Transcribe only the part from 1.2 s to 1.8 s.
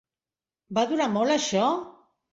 això?